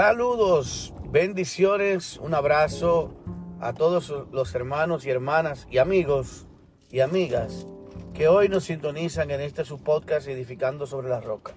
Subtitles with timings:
[0.00, 3.16] Saludos, bendiciones, un abrazo
[3.58, 6.46] a todos los hermanos y hermanas y amigos
[6.92, 7.66] y amigas
[8.14, 11.54] que hoy nos sintonizan en este su podcast Edificando sobre la Roca.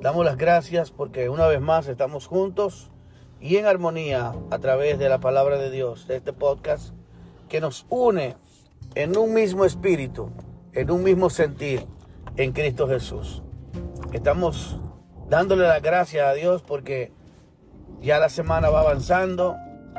[0.00, 2.90] Damos las gracias porque una vez más estamos juntos
[3.40, 6.92] y en armonía a través de la palabra de Dios, de este podcast
[7.48, 8.34] que nos une
[8.96, 10.32] en un mismo espíritu,
[10.72, 11.86] en un mismo sentir
[12.36, 13.44] en Cristo Jesús.
[14.12, 14.80] Estamos
[15.28, 17.12] dándole las gracias a Dios porque
[18.00, 19.56] ya la semana va avanzando,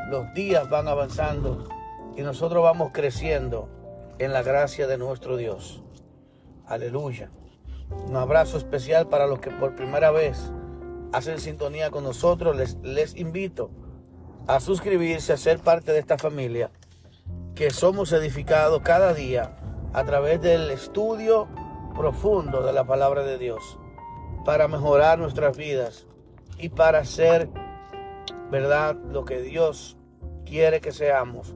[0.09, 1.67] los días van avanzando
[2.15, 3.69] y nosotros vamos creciendo
[4.19, 5.83] en la gracia de nuestro Dios.
[6.67, 7.29] Aleluya.
[8.07, 10.51] Un abrazo especial para los que por primera vez
[11.13, 12.55] hacen sintonía con nosotros.
[12.55, 13.69] Les, les invito
[14.47, 16.71] a suscribirse, a ser parte de esta familia,
[17.55, 19.55] que somos edificados cada día
[19.93, 21.47] a través del estudio
[21.95, 23.79] profundo de la palabra de Dios,
[24.43, 26.05] para mejorar nuestras vidas
[26.57, 27.49] y para ser,
[28.51, 29.97] ¿verdad?, lo que Dios
[30.45, 31.55] quiere que seamos,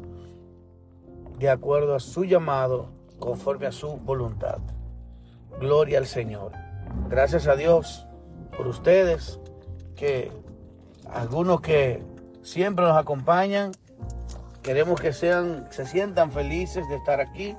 [1.37, 4.59] de acuerdo a su llamado, conforme a su voluntad.
[5.59, 6.51] Gloria al Señor.
[7.09, 8.07] Gracias a Dios
[8.57, 9.39] por ustedes,
[9.95, 10.31] que
[11.11, 12.03] algunos que
[12.41, 13.71] siempre nos acompañan,
[14.63, 17.55] queremos que sean, se sientan felices de estar aquí,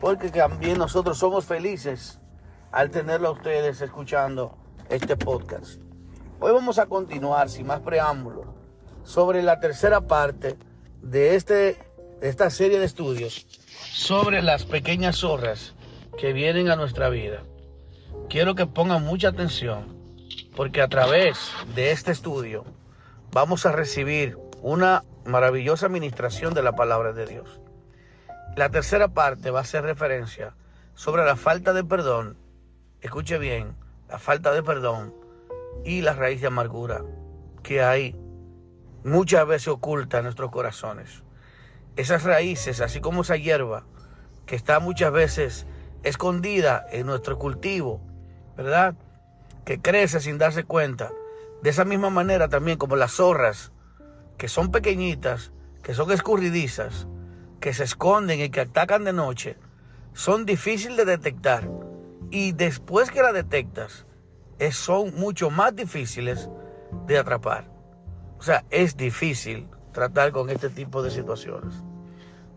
[0.00, 2.20] porque también nosotros somos felices
[2.72, 4.56] al tenerlo a ustedes escuchando
[4.88, 5.85] este podcast.
[6.38, 8.44] Hoy vamos a continuar, sin más preámbulo,
[9.04, 10.58] sobre la tercera parte
[11.00, 11.78] de, este,
[12.20, 13.46] de esta serie de estudios
[13.90, 15.74] sobre las pequeñas zorras
[16.18, 17.42] que vienen a nuestra vida.
[18.28, 19.96] Quiero que pongan mucha atención
[20.54, 22.66] porque a través de este estudio
[23.32, 27.60] vamos a recibir una maravillosa administración de la palabra de Dios.
[28.56, 30.54] La tercera parte va a hacer referencia
[30.94, 32.36] sobre la falta de perdón,
[33.00, 33.74] escuche bien,
[34.10, 35.25] la falta de perdón
[35.84, 37.02] y la raíz de amargura
[37.62, 38.16] que hay
[39.04, 41.24] muchas veces oculta en nuestros corazones.
[41.96, 43.84] Esas raíces, así como esa hierba
[44.46, 45.66] que está muchas veces
[46.02, 48.00] escondida en nuestro cultivo,
[48.56, 48.94] ¿verdad?
[49.64, 51.10] Que crece sin darse cuenta.
[51.62, 53.72] De esa misma manera también como las zorras,
[54.38, 55.52] que son pequeñitas,
[55.82, 57.08] que son escurridizas,
[57.60, 59.56] que se esconden y que atacan de noche,
[60.12, 61.68] son difíciles de detectar.
[62.30, 64.06] Y después que las detectas,
[64.70, 66.48] son mucho más difíciles
[67.06, 67.70] de atrapar.
[68.38, 71.74] O sea, es difícil tratar con este tipo de situaciones.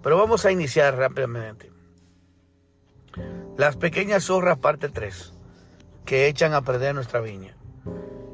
[0.02, 1.72] Pero vamos a iniciar rápidamente.
[3.58, 5.34] Las pequeñas zorras parte 3
[6.06, 7.56] que echan a perder nuestra viña.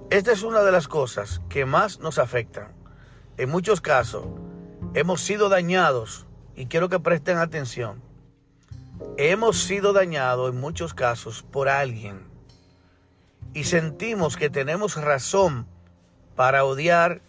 [0.10, 2.74] Esta es una de las cosas que más nos afectan.
[3.38, 4.26] En muchos casos
[4.94, 6.26] hemos sido dañados
[6.56, 8.02] y quiero que presten atención.
[9.18, 12.35] Hemos sido dañados en muchos casos por alguien
[13.56, 15.66] y sentimos que tenemos razón
[16.36, 17.22] para odiar,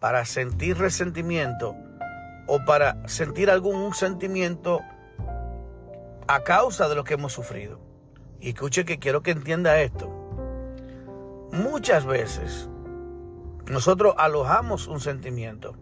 [0.00, 1.76] para sentir resentimiento
[2.48, 4.80] o para sentir algún sentimiento
[6.26, 7.78] a causa de lo que hemos sufrido.
[8.40, 10.08] Y escuche que quiero que entienda esto.
[11.52, 12.68] Muchas veces
[13.66, 15.76] nosotros alojamos un sentimiento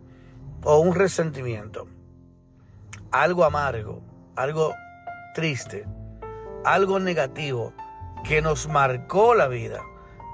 [0.65, 1.89] o un resentimiento,
[3.11, 4.03] algo amargo,
[4.37, 4.75] algo
[5.35, 5.87] triste,
[6.67, 7.73] algo negativo
[8.25, 9.83] que nos marcó la vida,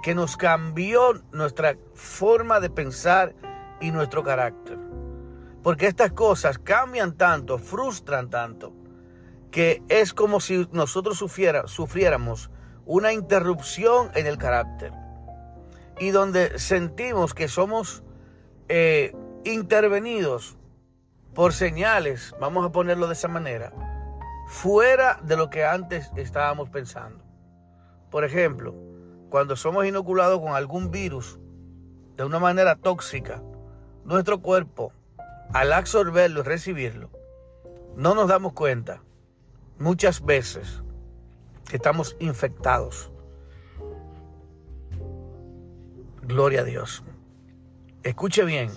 [0.02, 3.34] que nos cambió nuestra forma de pensar
[3.80, 4.78] y nuestro carácter.
[5.62, 8.72] Porque estas cosas cambian tanto, frustran tanto,
[9.50, 12.50] que es como si nosotros sufriéramos
[12.86, 14.92] una interrupción en el carácter
[15.98, 18.02] y donde sentimos que somos
[18.68, 19.14] eh,
[19.44, 20.58] intervenidos
[21.34, 23.72] por señales, vamos a ponerlo de esa manera,
[24.46, 27.23] fuera de lo que antes estábamos pensando.
[28.14, 28.76] Por ejemplo,
[29.28, 31.40] cuando somos inoculados con algún virus
[32.16, 33.42] de una manera tóxica,
[34.04, 34.92] nuestro cuerpo,
[35.52, 37.10] al absorberlo y recibirlo,
[37.96, 39.02] no nos damos cuenta
[39.80, 40.84] muchas veces
[41.72, 43.10] estamos infectados.
[46.22, 47.02] Gloria a Dios.
[48.04, 48.70] Escuche bien.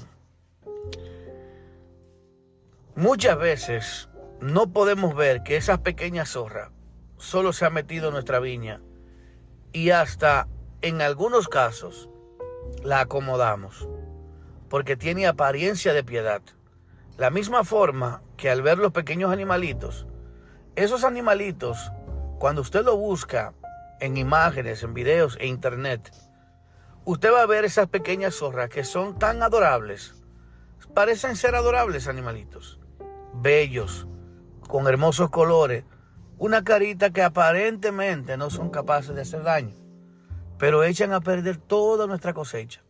[2.96, 4.10] Muchas veces
[4.42, 6.72] no podemos ver que esa pequeña zorra
[7.18, 8.82] solo se ha metido en nuestra viña
[9.72, 10.48] y hasta
[10.82, 12.10] en algunos casos
[12.84, 13.88] la acomodamos
[14.70, 16.42] porque tiene apariencia de piedad.
[17.18, 20.08] La misma forma que al ver los pequeños animalitos
[20.78, 21.92] esos animalitos,
[22.38, 23.56] cuando usted lo busca
[24.00, 26.14] en imágenes, en videos e internet,
[27.04, 30.14] usted va a ver esas pequeñas zorras que son tan adorables.
[30.94, 32.80] Parecen ser adorables animalitos.
[33.34, 34.06] Bellos,
[34.68, 35.84] con hermosos colores.
[36.40, 39.74] Una carita que aparentemente no son capaces de hacer daño.
[40.60, 42.84] Pero echan a perder toda nuestra cosecha.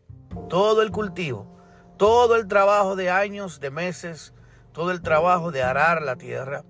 [0.49, 1.47] todo el cultivo,
[1.97, 4.33] todo el trabajo de años, de meses,
[4.71, 6.63] todo el trabajo de arar la tierra,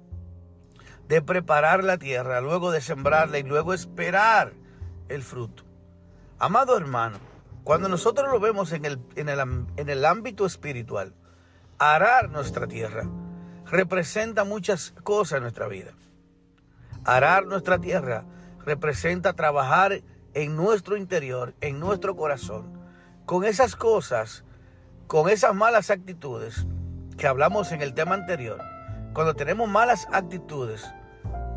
[1.08, 4.54] de preparar la tierra, luego de sembrarla y luego esperar
[5.10, 5.64] el fruto.
[6.40, 7.20] Amado hermano,
[7.64, 9.40] cuando nosotros lo vemos en el, en el,
[9.76, 11.14] en el ámbito espiritual,
[11.80, 13.10] arar nuestra tierra
[13.66, 15.92] representa muchas cosas en nuestra vida.
[17.08, 18.26] Arar nuestra tierra
[18.66, 20.02] representa trabajar
[20.34, 22.82] en nuestro interior, en nuestro corazón,
[23.26, 24.44] con esas cosas,
[25.08, 26.68] con esas malas actitudes
[27.18, 28.60] que hablamos en el tema anterior.
[29.14, 30.86] Cuando tenemos malas actitudes,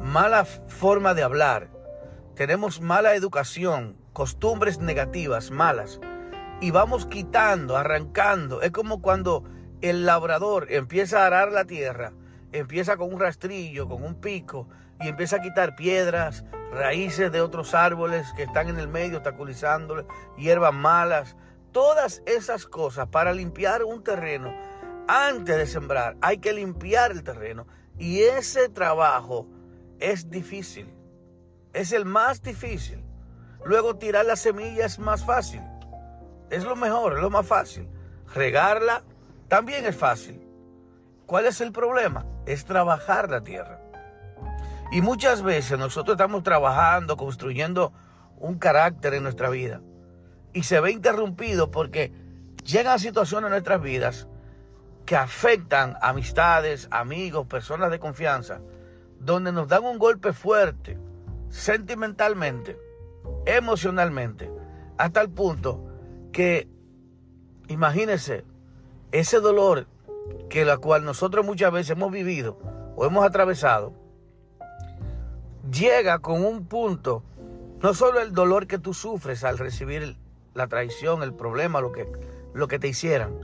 [0.00, 1.69] mala forma de hablar,
[2.37, 5.99] tenemos mala educación, costumbres negativas, malas,
[6.61, 8.62] y vamos quitando, arrancando.
[8.62, 9.43] Es como cuando
[9.81, 12.12] el labrador empieza a arar la tierra,
[12.52, 14.69] empieza con un rastrillo, con un pico,
[15.00, 20.06] y empieza a quitar piedras, raíces de otros árboles que están en el medio, obstaculizándole,
[20.37, 21.37] hierbas malas,
[21.73, 24.55] todas esas cosas para limpiar un terreno.
[25.08, 27.67] Antes de sembrar hay que limpiar el terreno
[27.99, 29.47] y ese trabajo
[29.99, 30.93] es difícil.
[31.73, 33.05] Es el más difícil.
[33.64, 35.62] Luego tirar la semilla es más fácil.
[36.50, 37.88] Es lo mejor, es lo más fácil.
[38.35, 39.02] Regarla
[39.49, 40.41] también es fácil.
[41.26, 42.26] ¿Cuál es el problema?
[42.47, 43.81] Es trabajar la tierra.
[44.93, 47.93] Y muchas veces nosotros estamos trabajando, construyendo
[48.39, 49.81] un carácter en nuestra vida.
[50.53, 52.13] Y se ve interrumpido porque
[52.65, 54.27] llegan situaciones en nuestras vidas
[55.07, 58.61] que afectan amistades, amigos, personas de confianza,
[59.21, 60.99] donde nos dan un golpe fuerte,
[61.51, 62.77] sentimentalmente,
[63.47, 64.51] emocionalmente,
[64.99, 65.85] hasta el punto
[66.33, 66.69] que,
[67.69, 68.45] imagínense,
[69.13, 69.87] ese dolor
[70.49, 72.59] que la cual nosotros muchas veces hemos vivido
[72.97, 73.95] o hemos atravesado,
[75.71, 77.23] llega con un punto,
[77.83, 80.17] no solo el dolor que tú sufres al recibir
[80.55, 82.11] la traición, el problema, lo que,
[82.53, 83.35] lo que te hicieran.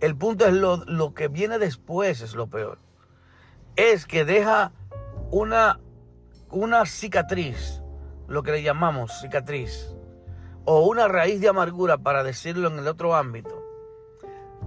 [0.00, 2.78] El punto es lo, lo que viene después, es lo peor.
[3.76, 4.72] Es que deja
[5.30, 5.80] una,
[6.50, 7.82] una cicatriz,
[8.28, 9.94] lo que le llamamos cicatriz,
[10.64, 13.62] o una raíz de amargura, para decirlo en el otro ámbito,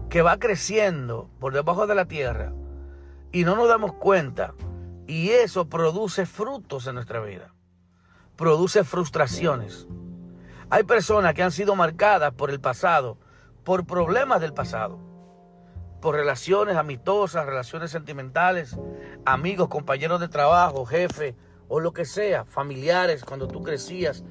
[0.10, 2.54] que va creciendo por debajo de la tierra
[3.32, 4.54] y no nos damos cuenta
[5.08, 7.54] y eso produce frutos en nuestra vida.
[8.36, 9.88] Produce frustraciones.
[10.70, 13.18] Hay personas que han sido marcadas por el pasado,
[13.64, 15.00] por problemas del pasado,
[16.02, 18.78] por relaciones amistosas, relaciones sentimentales,
[19.26, 21.36] amigos, compañeros de trabajo, jefe
[21.70, 24.26] o lo que sea, familiares cuando tú crecías.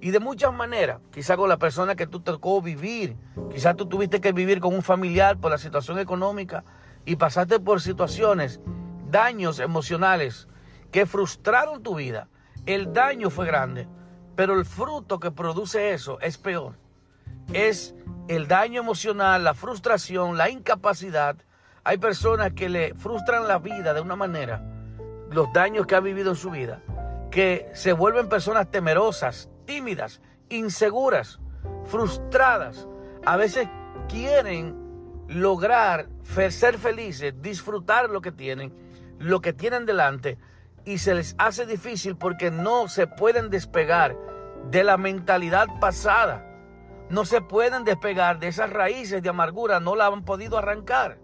[0.00, 3.16] Y de muchas maneras, quizá con la persona que tú tocó vivir,
[3.52, 6.64] quizás tú tuviste que vivir con un familiar por la situación económica
[7.04, 8.60] y pasaste por situaciones
[9.12, 10.48] daños emocionales
[10.90, 12.26] que frustraron tu vida.
[12.66, 13.86] El daño fue grande,
[14.34, 16.74] pero el fruto que produce eso es peor.
[17.52, 17.94] Es
[18.28, 21.36] el daño emocional, la frustración, la incapacidad.
[21.84, 24.64] Hay personas que le frustran la vida de una manera,
[25.30, 26.82] los daños que ha vivido en su vida,
[27.30, 31.40] que se vuelven personas temerosas, tímidas, inseguras,
[31.84, 32.88] frustradas.
[33.24, 33.68] A veces
[34.08, 34.82] quieren
[35.28, 36.08] lograr
[36.50, 38.72] ser felices, disfrutar lo que tienen,
[39.22, 40.38] lo que tienen delante
[40.84, 44.16] y se les hace difícil porque no se pueden despegar
[44.70, 46.48] de la mentalidad pasada.
[47.08, 51.18] No se pueden despegar de esas raíces de amargura, no la han podido arrancar.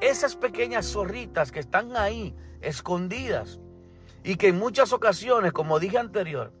[0.00, 3.60] Esas pequeñas zorritas que están ahí, escondidas,
[4.22, 6.52] y que en muchas ocasiones, como dije anterior,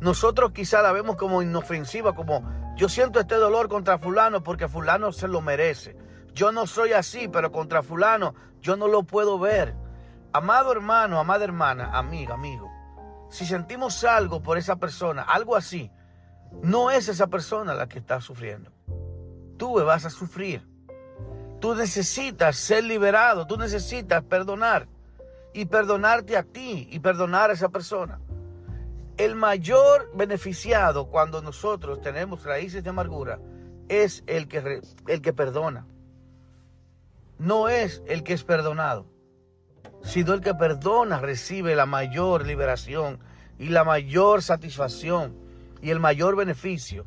[0.00, 2.44] nosotros quizá la vemos como inofensiva, como
[2.76, 5.96] yo siento este dolor contra fulano porque fulano se lo merece.
[6.34, 9.74] Yo no soy así, pero contra fulano yo no lo puedo ver.
[10.32, 12.70] Amado hermano, amada hermana, amiga, amigo,
[13.28, 15.90] si sentimos algo por esa persona, algo así,
[16.62, 18.70] no es esa persona la que está sufriendo.
[19.58, 20.66] Tú vas a sufrir.
[21.60, 24.88] Tú necesitas ser liberado, tú necesitas perdonar
[25.52, 28.20] y perdonarte a ti y perdonar a esa persona.
[29.18, 33.38] El mayor beneficiado cuando nosotros tenemos raíces de amargura
[33.88, 35.86] es el que, el que perdona
[37.42, 39.04] no es el que es perdonado,
[40.02, 43.18] sino el que perdona recibe la mayor liberación
[43.58, 45.36] y la mayor satisfacción
[45.80, 47.04] y el mayor beneficio.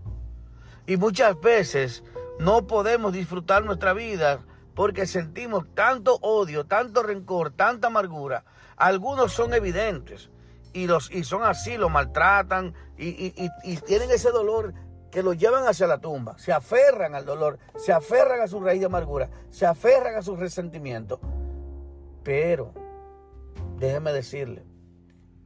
[0.85, 2.03] Y muchas veces
[2.37, 4.41] no podemos disfrutar nuestra vida
[4.75, 8.43] porque sentimos tanto odio, tanto rencor, tanta amargura.
[8.75, 10.29] Algunos son evidentes
[10.73, 14.73] y, los, y son así, lo maltratan y, y tienen ese dolor
[15.11, 18.79] que lo llevan hacia la tumba, se aferran al dolor, se aferran a su raíz
[18.79, 21.19] de amargura, se aferran a su resentimiento.
[22.23, 22.73] Pero,
[23.77, 24.65] déjeme decirle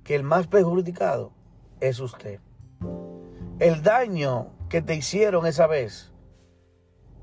[0.04, 1.34] que el más perjudicado
[1.80, 2.40] es usted.
[3.60, 6.12] El daño que te hicieron esa vez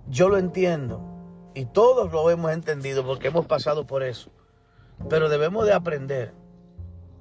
[0.09, 1.01] Yo lo entiendo
[1.55, 4.31] y todos lo hemos entendido porque hemos pasado por eso.
[5.09, 6.35] Pero debemos de aprender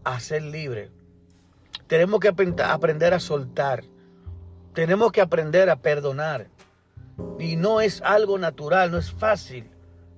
[0.04, 0.92] a ser libres.
[1.88, 3.86] Tenemos que aprender a soltar.
[4.76, 6.48] Tenemos que aprender a perdonar.
[7.40, 9.72] Y no es algo natural, no es fácil.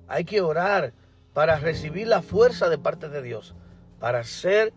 [0.08, 0.92] Hay que orar
[1.32, 3.54] para recibir la fuerza de parte de Dios,
[4.00, 4.72] para ser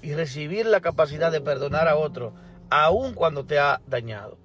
[0.00, 2.34] y recibir la capacidad de perdonar a otro,
[2.70, 4.38] aun cuando te ha dañado.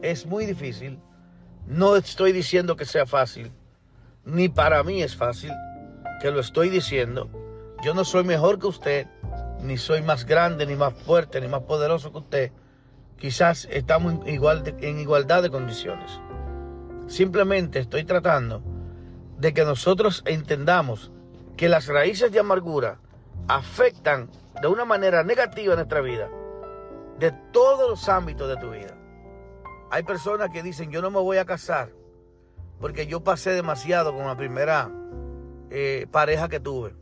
[0.00, 0.98] Es muy difícil.
[1.66, 3.52] No estoy diciendo que sea fácil,
[4.24, 5.52] ni para mí es fácil,
[6.22, 7.28] que lo estoy diciendo.
[7.84, 9.06] Yo no soy mejor que usted,
[9.60, 12.52] ni soy más grande, ni más fuerte, ni más poderoso que usted.
[13.18, 14.44] Quizás estamos en,
[14.80, 16.20] en igualdad de condiciones.
[17.06, 18.62] Simplemente estoy tratando
[19.38, 21.10] de que nosotros entendamos
[21.56, 23.00] que las raíces de amargura
[23.48, 26.28] afectan de una manera negativa nuestra vida,
[27.18, 28.96] de todos los ámbitos de tu vida.
[29.90, 31.90] Hay personas que dicen, yo no me voy a casar
[32.80, 34.90] porque yo pasé demasiado con la primera
[35.70, 36.94] eh, pareja que tuve.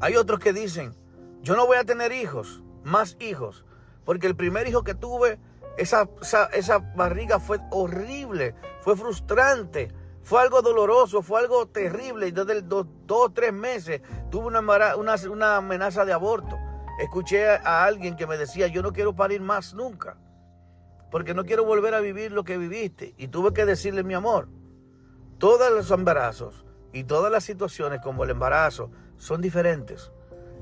[0.00, 0.94] Hay otros que dicen,
[1.42, 3.64] yo no voy a tener hijos, más hijos,
[4.04, 5.38] porque el primer hijo que tuve,
[5.76, 6.08] esa,
[6.52, 9.88] esa, barriga fue horrible, fue frustrante,
[10.22, 12.28] fue algo doloroso, fue algo terrible.
[12.28, 14.00] Y desde dos o tres meses
[14.30, 14.60] tuve una,
[14.96, 16.58] una, una amenaza de aborto.
[17.00, 20.16] Escuché a alguien que me decía, yo no quiero parir más nunca
[21.14, 23.14] porque no quiero volver a vivir lo que viviste.
[23.16, 24.48] Y tuve que decirle, mi amor,
[25.38, 30.10] todos los embarazos y todas las situaciones como el embarazo son diferentes.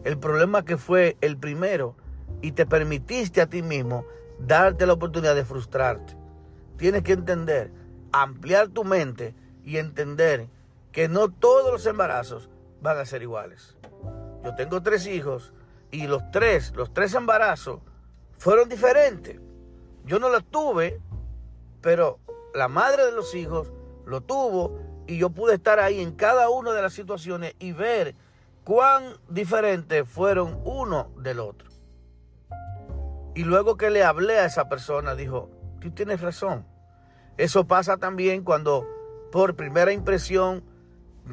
[0.05, 1.97] El problema que fue el primero
[2.43, 4.05] y te permitiste a ti mismo
[4.47, 6.17] darte la oportunidad de frustrarte.
[6.77, 7.71] Tienes que entender,
[8.13, 9.35] ampliar tu mente
[9.65, 10.49] y entender
[10.91, 13.77] que no todos los embarazos van a ser iguales.
[14.45, 15.53] Yo tengo tres hijos
[15.91, 17.81] y los tres, los tres embarazos
[18.39, 19.41] fueron diferentes.
[20.05, 21.01] Yo no la tuve,
[21.81, 22.19] pero
[22.55, 23.73] la madre de los hijos
[24.05, 28.17] lo tuvo y yo pude estar ahí en cada una de las situaciones y ver
[28.65, 31.72] cuán diferentes fueron uno del otro.
[33.35, 36.67] Y luego que le hablé a esa persona, dijo, tú tienes razón.
[37.39, 38.87] Eso pasa también cuando
[39.31, 40.65] por primera impresión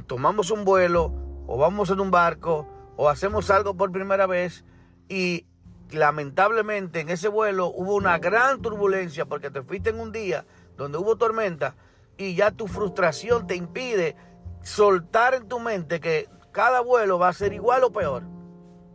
[0.07, 1.13] tomamos un vuelo
[1.45, 4.63] o vamos en un barco o hacemos algo por primera vez
[5.09, 5.45] y
[5.91, 10.45] lamentablemente en ese vuelo hubo una gran turbulencia porque te fuiste en un día
[10.77, 11.75] donde hubo tormenta
[12.17, 14.15] y ya tu frustración te impide
[14.61, 18.23] soltar en tu mente que cada vuelo va a ser igual o peor.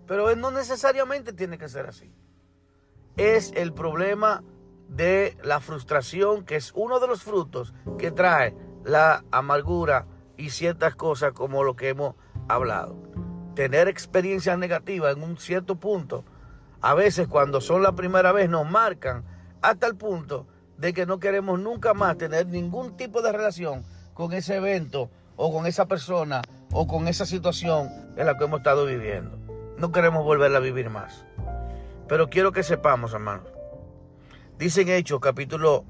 [0.07, 2.13] Pero no necesariamente tiene que ser así.
[3.17, 4.43] Es el problema
[4.89, 10.07] de la frustración, que es uno de los frutos que trae la amargura
[10.37, 12.17] y ciertas cosas como lo que hemos
[12.49, 12.97] hablado.
[13.55, 16.25] Tener experiencias negativas en un cierto punto
[16.81, 19.25] a veces cuando son la primera vez nos marcan
[19.63, 24.35] hasta el punto de que no queremos nunca más tener ningún tipo de relación con
[24.35, 26.43] ese evento o con esa persona
[26.73, 29.39] o con esa situación en la que hemos estado viviendo.
[29.79, 31.25] No queremos volverla a vivir más.
[32.09, 33.49] Pero quiero que sepamos, hermanos.
[34.59, 35.85] Dice en Hechos capítulo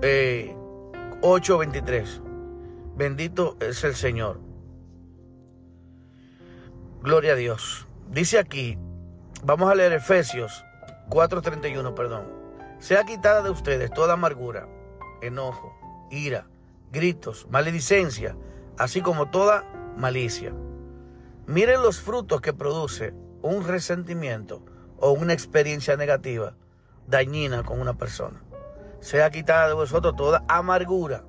[0.00, 0.56] 8, eh,
[1.58, 2.22] 23.
[2.96, 4.40] Bendito es el Señor.
[7.02, 7.86] Gloria a Dios.
[8.08, 8.76] Dice aquí
[9.42, 10.66] Vamos a leer Efesios
[11.08, 12.24] 4:31, perdón.
[12.78, 14.68] Sea quitada de ustedes toda amargura,
[15.22, 15.74] enojo,
[16.10, 16.46] ira,
[16.92, 18.36] gritos, maledicencia,
[18.76, 19.64] así como toda
[19.96, 20.52] malicia.
[21.46, 24.62] Miren los frutos que produce un resentimiento
[25.00, 26.54] o una experiencia negativa
[27.06, 28.42] dañina con una persona.
[29.00, 31.24] Sea quitada de vosotros toda amargura.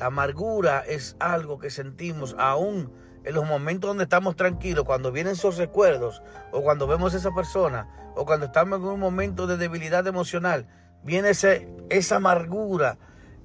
[0.00, 2.92] amargura es algo que sentimos aún
[3.24, 7.32] en los momentos donde estamos tranquilos, cuando vienen esos recuerdos, o cuando vemos a esa
[7.32, 10.66] persona, o cuando estamos en un momento de debilidad emocional,
[11.02, 12.96] viene ese, esa amargura,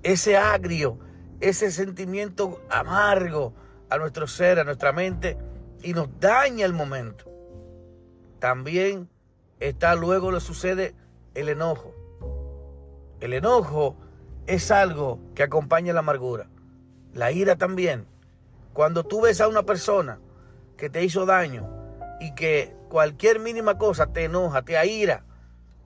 [0.01, 0.97] ese agrio,
[1.41, 3.53] ese sentimiento amargo
[3.89, 5.37] a nuestro ser, a nuestra mente,
[5.83, 7.34] y nos daña el momento.
[8.45, 9.09] También
[9.59, 10.93] está luego le sucede
[11.33, 11.95] el enojo.
[13.19, 13.97] El enojo
[14.45, 16.47] es algo que acompaña la amargura.
[17.11, 18.05] La ira también.
[18.71, 20.19] Cuando tú ves a una persona
[20.77, 21.67] que te hizo daño
[22.19, 25.25] y que cualquier mínima cosa te enoja, te aira,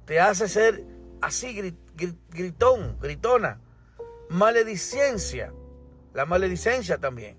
[0.03, 0.83] te hace ser
[1.21, 1.77] así
[2.27, 3.61] gritón, gritona,
[4.27, 5.53] maledicencia,
[6.13, 7.37] la maledicencia también.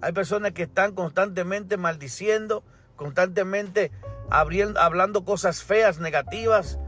[0.00, 2.64] Hay personas que están constantemente maldiciendo,
[2.96, 3.92] constantemente
[4.30, 6.78] hablando cosas feas, negativas,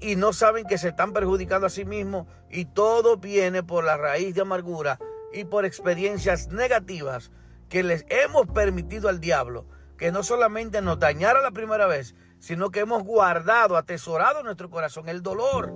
[0.00, 3.96] y no saben que se están perjudicando a sí mismos, y todo viene por la
[3.96, 4.98] raíz de amargura
[5.32, 7.30] y por experiencias negativas
[7.68, 9.66] que les hemos permitido al diablo
[9.98, 14.70] que no solamente nos dañara la primera vez, sino que hemos guardado, atesorado en nuestro
[14.70, 15.74] corazón el dolor,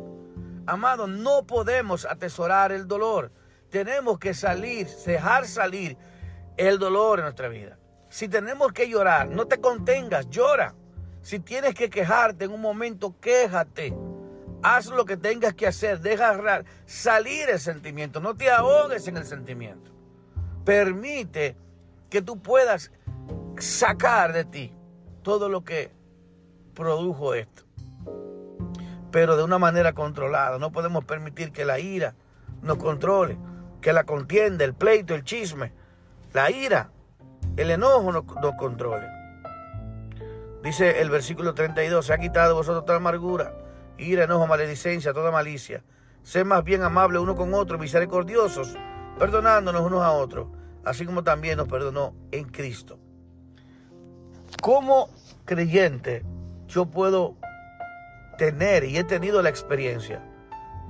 [0.66, 3.32] Amado, no podemos atesorar el dolor.
[3.70, 5.96] Tenemos que salir, dejar salir
[6.56, 7.78] el dolor en nuestra vida.
[8.08, 10.74] Si tenemos que llorar, no te contengas, llora.
[11.22, 13.94] Si tienes que quejarte en un momento, quéjate.
[14.62, 19.24] Haz lo que tengas que hacer, deja salir el sentimiento, no te ahogues en el
[19.24, 19.90] sentimiento.
[20.64, 21.56] Permite
[22.10, 22.92] que tú puedas
[23.58, 24.72] sacar de ti
[25.22, 25.90] todo lo que
[26.74, 27.64] produjo esto.
[29.10, 30.58] Pero de una manera controlada.
[30.58, 32.14] No podemos permitir que la ira
[32.62, 33.36] nos controle,
[33.80, 35.72] que la contienda, el pleito, el chisme,
[36.32, 36.90] la ira,
[37.56, 38.24] el enojo nos,
[38.56, 39.06] controle.
[40.62, 43.52] Dice el versículo 32, se ha quitado vosotros toda amargura,
[43.98, 45.82] ira, enojo, maledicencia, toda malicia.
[46.22, 48.76] Sé más bien amable uno con otro, misericordiosos,
[49.18, 50.46] perdonándonos unos a otros,
[50.84, 53.00] así como también nos perdonó en Cristo.
[54.62, 55.08] Como
[55.44, 56.24] creyente,
[56.68, 57.36] yo puedo
[58.38, 60.22] tener y he tenido la experiencia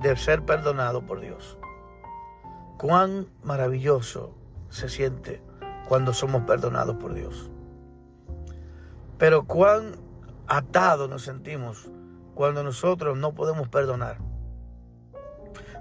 [0.01, 1.57] de ser perdonado por Dios.
[2.77, 4.35] Cuán maravilloso
[4.69, 5.41] se siente
[5.87, 7.49] cuando somos perdonados por Dios.
[9.23, 9.95] Pero cuán
[10.47, 11.89] atados nos sentimos
[12.35, 14.17] cuando nosotros no podemos perdonar.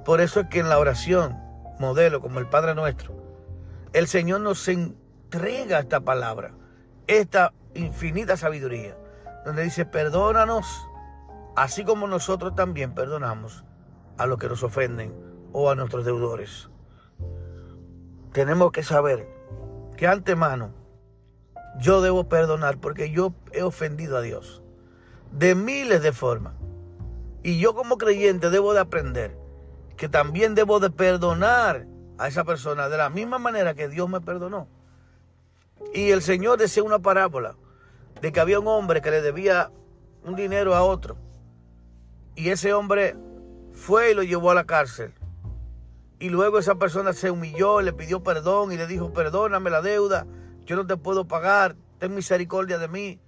[0.04, 1.36] Por eso es que en la oración,
[1.80, 3.12] modelo como el Padre nuestro,
[3.94, 6.54] el Señor nos entrega esta palabra,
[7.08, 8.96] esta infinita sabiduría,
[9.44, 10.64] donde dice, perdónanos,
[11.56, 13.64] así como nosotros también perdonamos
[14.18, 15.12] a los que nos ofenden
[15.52, 16.70] o a nuestros deudores.
[18.32, 19.26] Tenemos que saber
[19.96, 20.81] que antemano
[21.78, 24.62] yo debo perdonar porque yo he ofendido a Dios
[25.32, 26.54] de miles de formas.
[27.42, 29.36] Y yo como creyente debo de aprender
[29.96, 31.86] que también debo de perdonar
[32.18, 34.68] a esa persona de la misma manera que Dios me perdonó.
[35.94, 37.56] Y el Señor decía una parábola
[38.20, 39.70] de que había un hombre que le debía
[40.24, 41.16] un dinero a otro.
[42.36, 43.16] Y ese hombre
[43.72, 45.12] fue y lo llevó a la cárcel.
[46.20, 50.26] Y luego esa persona se humilló, le pidió perdón y le dijo, perdóname la deuda,
[50.64, 53.20] yo no te puedo pagar, ten misericordia de mí.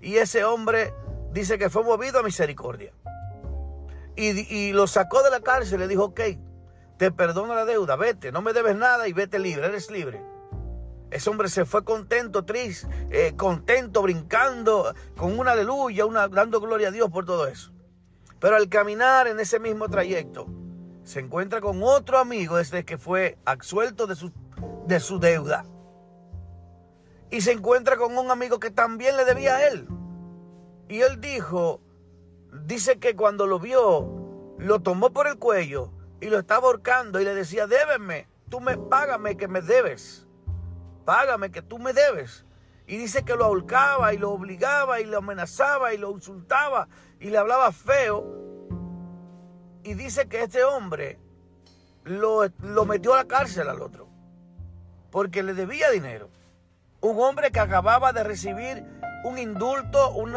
[0.00, 0.94] Y ese hombre
[1.32, 2.92] dice que fue movido a misericordia.
[4.16, 6.20] Y, lo sacó de la cárcel le dijo, ok,
[6.98, 10.22] te perdono la deuda, vete, no me debes nada y vete libre, eres libre.
[11.10, 16.88] Ese hombre se fue contento, triste, eh, contento, brincando, con una aleluya, una, dando gloria
[16.88, 17.72] a Dios por todo eso.
[18.38, 20.46] Pero al caminar en ese mismo trayecto,
[21.02, 24.32] se encuentra con otro amigo desde que fue absuelto de su,
[24.86, 25.64] de su deuda.
[27.34, 29.88] Y se encuentra con un amigo que también le debía a él.
[30.88, 31.80] Y él dijo,
[32.64, 37.24] dice que cuando lo vio, lo tomó por el cuello y lo estaba ahorcando y
[37.24, 40.24] le decía, débeme, tú me págame que me debes
[41.04, 42.44] págame que tú me debes.
[42.86, 46.88] Y dice que lo ahorcaba y lo obligaba y lo amenazaba y lo insultaba
[47.20, 48.24] y le hablaba feo.
[49.82, 51.18] Y dice que este hombre
[52.04, 54.08] lo, lo metió a la cárcel al otro.
[55.10, 56.28] Porque le debía dinero.
[57.04, 58.82] Un hombre que acababa de recibir
[59.24, 60.32] un indulto, un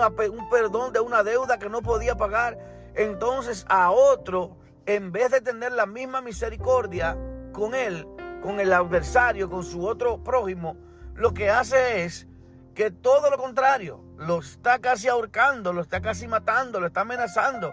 [0.50, 2.58] perdón de una deuda que no podía pagar.
[2.94, 7.18] Entonces a otro, en vez de tener la misma misericordia
[7.54, 8.06] con él,
[8.42, 10.76] con el adversario, con su otro prójimo,
[11.14, 12.28] lo que hace es
[12.76, 17.72] que todo lo contrario, lo está casi ahorcando, lo está casi matando, lo está amenazando.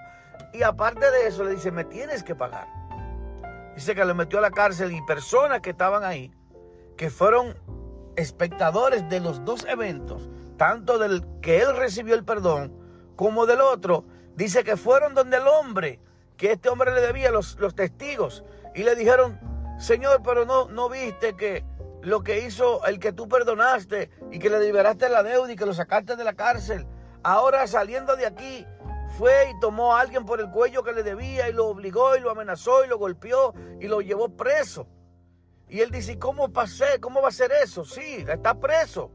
[0.53, 2.69] Y aparte de eso le dice, me tienes que pagar.
[3.75, 6.33] Dice que le metió a la cárcel y personas que estaban ahí,
[6.97, 7.57] que fueron
[8.17, 12.73] espectadores de los dos eventos, tanto del que él recibió el perdón
[13.17, 14.05] como del otro,
[14.37, 16.01] dice que fueron donde el hombre,
[16.37, 19.39] que este hombre le debía los, los testigos, y le dijeron,
[19.79, 21.65] Señor, pero no, no viste que
[22.03, 25.67] lo que hizo el que tú perdonaste y que le liberaste la deuda y que
[25.67, 26.87] lo sacaste de la cárcel,
[27.23, 28.67] ahora saliendo de aquí,
[29.17, 32.21] fue y tomó a alguien por el cuello que le debía y lo obligó y
[32.21, 34.87] lo amenazó y lo golpeó y lo llevó preso.
[35.69, 37.01] Y él dice, ¿cómo pasé?
[37.01, 37.85] ¿Cómo va a ser eso?
[37.85, 39.11] Sí, está preso.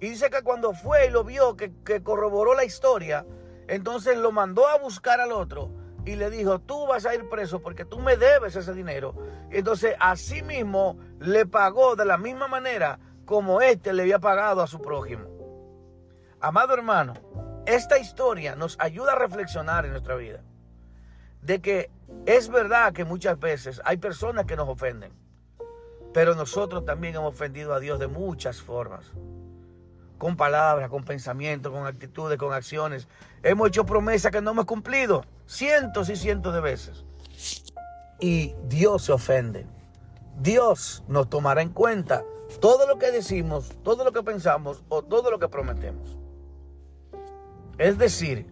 [0.00, 3.24] Y dice que cuando fue y lo vio, que, que corroboró la historia,
[3.68, 5.70] entonces lo mandó a buscar al otro
[6.04, 9.14] y le dijo, tú vas a ir preso porque tú me debes ese dinero.
[9.50, 14.66] Entonces, así mismo le pagó de la misma manera como éste le había pagado a
[14.66, 15.28] su prójimo.
[16.40, 17.14] Amado hermano,
[17.66, 20.42] esta historia nos ayuda a reflexionar en nuestra vida.
[21.40, 21.90] De que
[22.26, 25.12] es verdad que muchas veces hay personas que nos ofenden,
[26.12, 29.10] pero nosotros también hemos ofendido a Dios de muchas formas
[30.22, 33.08] con palabras, con pensamientos, con actitudes, con acciones.
[33.42, 37.04] Hemos hecho promesas que no hemos cumplido cientos y cientos de veces.
[38.20, 39.66] Y Dios se ofende.
[40.40, 42.22] Dios nos tomará en cuenta
[42.60, 46.16] todo lo que decimos, todo lo que pensamos o todo lo que prometemos.
[47.78, 48.46] Es decir,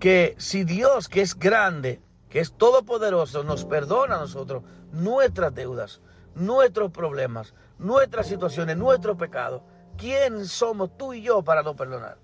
[0.00, 6.00] que si Dios, que es grande, que es todopoderoso, nos perdona a nosotros nuestras deudas,
[6.36, 9.62] nuestros problemas, nuestras situaciones, nuestros pecados.
[9.96, 12.18] ¿Quién somos tú y yo para no perdonar?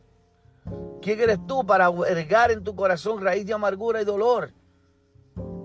[1.00, 4.52] ¿Quién eres tú para ergar en tu corazón raíz de amargura y dolor?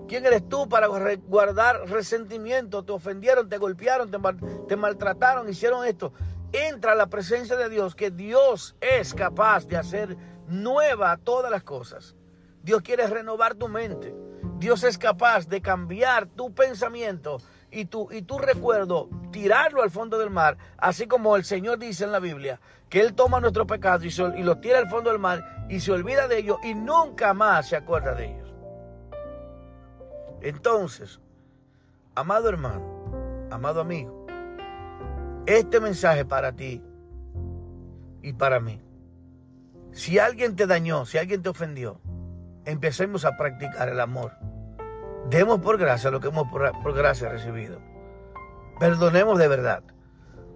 [0.08, 2.82] ¿Quién eres tú para guardar resentimiento?
[2.82, 4.10] Te ofendieron, te golpearon,
[4.66, 6.14] te, maltrataron, hicieron esto.
[6.50, 10.16] Entra a la presencia de Dios, que Dios es capaz de hacer
[10.48, 12.16] nueva todas las cosas.
[12.62, 14.14] Dios quiere renovar tu mente.
[14.56, 17.38] Dios es capaz de cambiar tu pensamiento
[17.70, 22.04] y tu, y tu recuerdo, tirarlo al fondo del mar, así como el Señor dice
[22.04, 25.18] en la Biblia, que Él toma nuestro pecado y, y lo tira al fondo del
[25.18, 28.54] mar y se olvida de ellos y nunca más se acuerda de ellos.
[30.40, 31.20] Entonces,
[32.14, 34.26] amado hermano, amado amigo,
[35.46, 36.82] este mensaje para ti
[38.22, 38.80] y para mí.
[39.92, 42.00] Si alguien te dañó, si alguien te ofendió,
[42.64, 44.32] empecemos a practicar el amor.
[45.30, 47.80] Demos por gracia lo que hemos por, gracia recibido.
[48.80, 49.82] Perdonemos de verdad.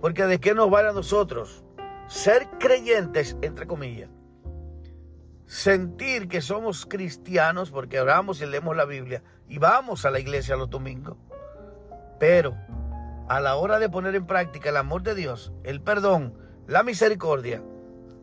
[0.01, 1.63] Porque de qué nos vale a nosotros
[2.07, 4.09] ser creyentes, entre comillas.
[5.45, 10.57] Sentir que somos cristianos porque oramos y leemos la Biblia y vamos a la iglesia
[10.57, 11.19] los domingos.
[12.19, 12.57] Pero
[13.29, 16.35] a la hora de poner en práctica el amor de Dios, el perdón,
[16.67, 17.63] la misericordia,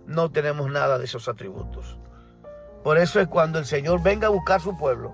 [0.08, 1.99] no tenemos nada de esos atributos.
[2.84, 5.14] Por eso es cuando el Señor venga a buscar su pueblo,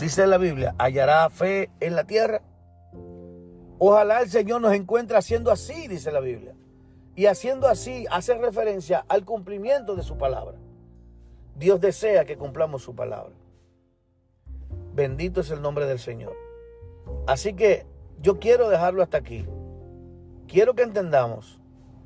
[0.00, 2.42] dice la Biblia, hallará fe en la tierra.
[3.78, 6.54] Ojalá el Señor nos encuentre haciendo así, dice la Biblia.
[7.14, 10.58] Y haciendo así hace referencia al cumplimiento de su palabra.
[11.56, 13.34] Dios desea que cumplamos su palabra.
[14.92, 16.34] Bendito es el nombre del Señor.
[17.28, 17.86] Así que
[18.20, 19.46] yo quiero dejarlo hasta aquí.
[20.48, 21.60] Quiero que entendamos,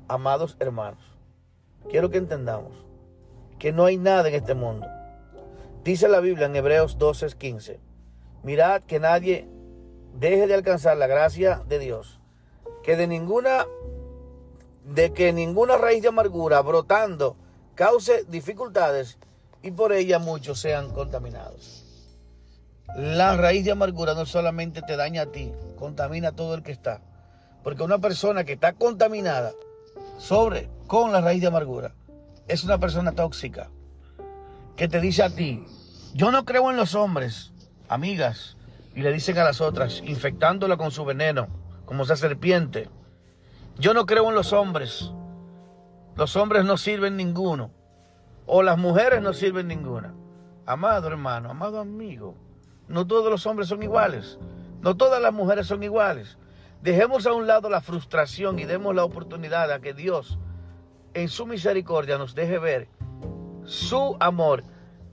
[0.07, 1.17] amados hermanos,
[1.89, 2.85] quiero que entendamos
[3.57, 4.87] que no hay nada en este mundo
[5.83, 7.79] Dice la Biblia en Hebreos 12:15,
[8.43, 9.47] mirad que nadie
[10.13, 12.19] deje de alcanzar la gracia de Dios,
[12.83, 13.65] que de ninguna
[14.83, 17.37] de que ninguna raíz de amargura brotando
[17.75, 19.17] cause dificultades
[19.61, 21.85] y por ella muchos sean contaminados.
[22.97, 26.71] La raíz de amargura no solamente te daña a ti, contamina a todo el que
[26.71, 27.01] está.
[27.63, 29.53] Porque una persona que está contaminada
[30.17, 31.93] sobre con la raíz de amargura
[32.47, 33.69] es una persona tóxica
[34.79, 35.65] que te dice a ti,
[36.13, 37.51] yo no creo en los hombres,
[37.89, 38.55] amigas,
[38.95, 41.49] y le dicen a las otras, infectándola con su veneno,
[41.83, 42.89] como esa serpiente.
[43.77, 45.11] Yo no creo en los hombres.
[46.15, 47.71] Los hombres no sirven ninguno.
[48.45, 50.13] O las mujeres no sirven ninguna.
[50.65, 52.37] Amado hermano, amado amigo,
[52.87, 54.39] no todos los hombres son iguales.
[54.79, 56.37] No todas las mujeres son iguales.
[56.81, 60.39] Dejemos a un lado la frustración y demos la oportunidad a que Dios,
[61.13, 62.87] en su misericordia, nos deje ver
[63.69, 64.63] su amor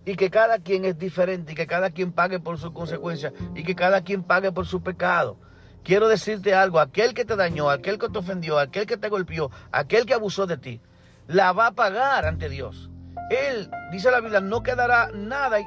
[0.06, 3.64] y que cada quien es diferente y que cada quien pague por sus consecuencias y
[3.64, 5.36] que cada quien pague por su pecado.
[5.84, 9.50] Quiero decirte algo, aquel que te dañó, aquel que te ofendió, aquel que te golpeó,
[9.70, 10.80] aquel que abusó de ti,
[11.26, 12.90] la va a pagar ante Dios.
[13.30, 15.58] Él, dice la Biblia, no quedará nada,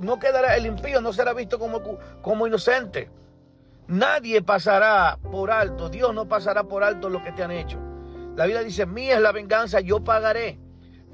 [0.00, 1.82] no quedará el impío, no será visto como,
[2.22, 3.10] como inocente.
[3.88, 7.78] Nadie pasará por alto, Dios no pasará por alto lo que te han hecho.
[8.36, 10.58] La Biblia dice, mía es la venganza, yo pagaré.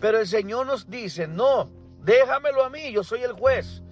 [0.01, 1.71] Pero el Señor nos dice, no,
[2.03, 3.83] déjamelo a mí, yo soy el juez.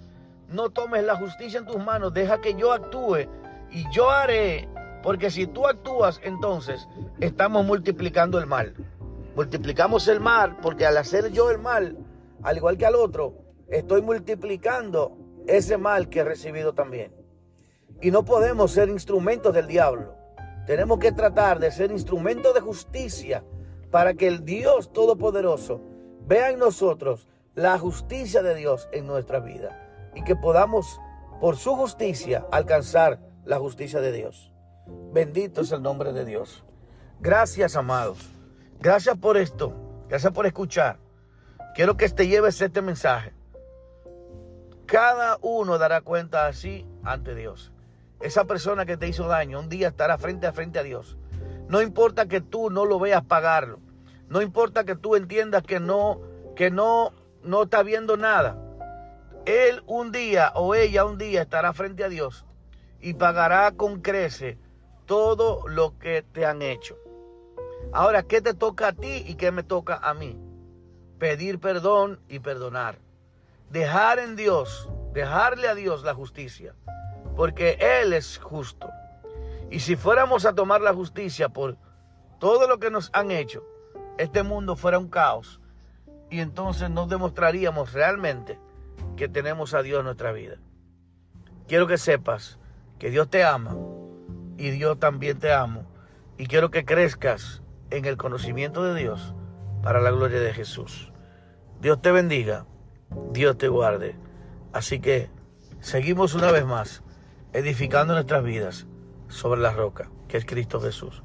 [0.47, 3.27] No tomes la justicia en tus manos, deja que yo actúe
[3.71, 4.67] y yo haré.
[5.03, 6.87] Porque si tú actúas, entonces
[7.19, 8.73] estamos multiplicando el mal.
[9.35, 11.97] Multiplicamos el mal porque al hacer yo el mal,
[12.41, 13.35] al igual que al otro,
[13.67, 15.15] estoy multiplicando
[15.47, 17.13] ese mal que he recibido también.
[18.01, 20.15] Y no podemos ser instrumentos del diablo.
[20.65, 23.43] Tenemos que tratar de ser instrumentos de justicia
[23.91, 25.88] para que el Dios Todopoderoso
[26.29, 31.01] vea en nosotros la justicia de Dios en nuestra vida y que podamos
[31.41, 34.51] por su justicia alcanzar la justicia de Dios.
[35.11, 36.63] Bendito es el nombre de Dios.
[37.19, 38.29] Gracias, amados.
[38.79, 39.73] Gracias por esto.
[40.07, 40.99] Gracias por escuchar.
[41.73, 43.33] Quiero que te lleves este mensaje.
[44.85, 47.71] Cada uno dará cuenta así ante Dios.
[48.21, 51.17] Esa persona que te hizo daño un día estará frente a frente a Dios.
[51.67, 53.79] No importa que tú no lo veas pagarlo.
[54.29, 56.21] No importa que tú entiendas que no,
[56.55, 57.11] que no,
[57.43, 58.57] no está viendo nada.
[59.45, 62.45] Él un día o ella un día estará frente a Dios
[63.01, 64.59] y pagará con crece
[65.05, 66.95] todo lo que te han hecho.
[67.91, 70.39] Ahora, ¿qué te toca a ti y qué me toca a mí?
[71.17, 72.99] Pedir perdón y perdonar.
[73.71, 76.75] Dejar en Dios, dejarle a Dios la justicia,
[77.35, 78.89] porque Él es justo.
[79.71, 81.77] Y si fuéramos a tomar la justicia por
[82.39, 83.63] todo lo que nos han hecho,
[84.19, 85.61] este mundo fuera un caos
[86.29, 88.59] y entonces nos demostraríamos realmente
[89.15, 90.57] que tenemos a Dios en nuestra vida.
[91.67, 92.59] quiero que sepas
[92.99, 93.77] que Dios te ama
[94.57, 95.85] y Dios también te amo.
[96.37, 99.33] Y quiero que crezcas en el conocimiento de Dios
[99.81, 101.11] para la gloria de Jesús.
[101.81, 102.65] Dios te bendiga,
[103.31, 104.15] Dios te guarde.
[104.73, 105.29] Así que
[105.79, 107.03] seguimos una vez más
[107.53, 108.85] edificando nuestras vidas
[109.29, 111.23] sobre la roca, que es Cristo Jesús.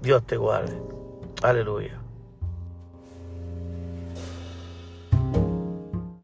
[0.00, 0.80] Dios te guarde.
[1.42, 2.01] Aleluya.